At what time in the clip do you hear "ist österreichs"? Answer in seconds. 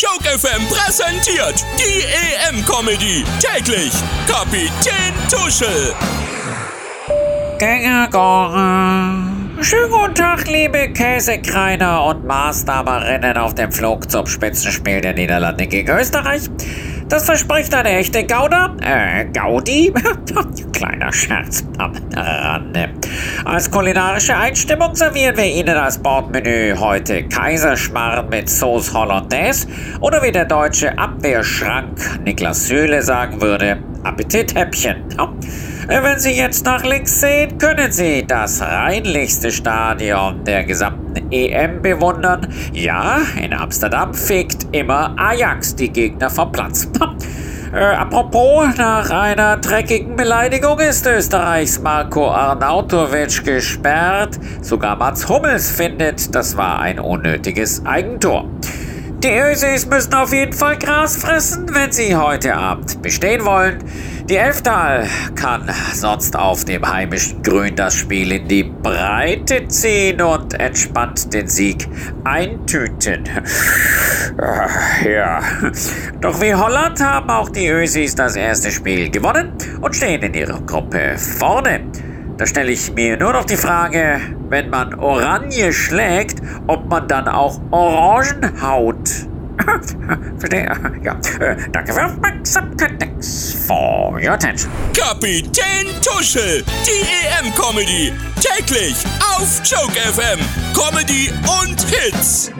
50.80-51.80